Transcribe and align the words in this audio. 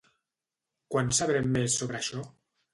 Quan 0.95 1.13
sabrem 1.19 1.53
més 1.59 1.79
sobre 1.83 2.03
això? 2.03 2.27